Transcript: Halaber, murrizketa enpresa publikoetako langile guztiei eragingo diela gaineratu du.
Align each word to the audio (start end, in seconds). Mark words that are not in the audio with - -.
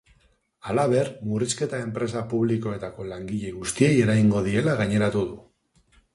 Halaber, 0.69 1.11
murrizketa 1.31 1.81
enpresa 1.87 2.23
publikoetako 2.31 3.07
langile 3.11 3.53
guztiei 3.59 3.93
eragingo 4.09 4.43
diela 4.51 4.77
gaineratu 4.83 5.25
du. 5.31 5.41